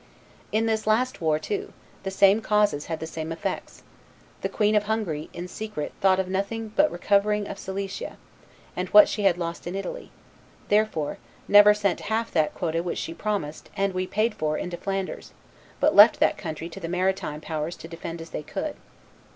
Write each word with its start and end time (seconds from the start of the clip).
In 0.51 0.65
this 0.65 0.87
last 0.87 1.21
war 1.21 1.37
too, 1.37 1.73
the 2.01 2.09
same 2.09 2.41
causes 2.41 2.87
had 2.87 2.99
the 2.99 3.05
same 3.05 3.31
effects: 3.31 3.83
the 4.41 4.49
Queen 4.49 4.73
of 4.73 4.85
Hungary 4.85 5.29
in 5.31 5.47
secret 5.47 5.93
thought 6.01 6.19
of 6.19 6.27
nothing 6.27 6.73
but 6.75 6.89
recovering 6.91 7.47
of 7.47 7.59
Silesia, 7.59 8.17
and 8.75 8.89
what 8.89 9.07
she 9.07 9.21
had 9.25 9.37
lost 9.37 9.67
in 9.67 9.75
Italy; 9.75 10.09
and, 10.61 10.69
therefore, 10.69 11.19
never 11.47 11.75
sent 11.75 11.99
half 12.09 12.31
that 12.31 12.55
quota 12.55 12.81
which 12.81 12.97
she 12.97 13.13
promised, 13.13 13.69
and 13.77 13.93
we 13.93 14.07
paid 14.07 14.33
for, 14.33 14.57
into 14.57 14.75
Flanders; 14.75 15.33
but 15.79 15.93
left 15.95 16.19
that 16.19 16.35
country 16.35 16.67
to 16.67 16.79
the 16.79 16.89
maritime 16.89 17.39
powers 17.39 17.75
to 17.77 17.87
defend 17.87 18.21
as 18.21 18.31
they 18.31 18.41
could. 18.41 18.77